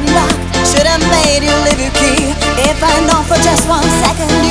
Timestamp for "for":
3.22-3.36